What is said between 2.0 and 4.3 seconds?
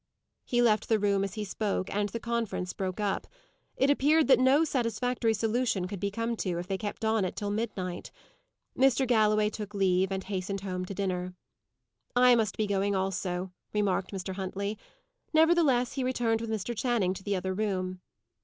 the conference broke up. It appeared